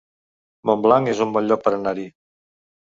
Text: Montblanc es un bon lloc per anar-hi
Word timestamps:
Montblanc 0.69 1.11
es 1.13 1.23
un 1.27 1.37
bon 1.39 1.51
lloc 1.53 1.65
per 1.69 1.77
anar-hi 1.77 2.09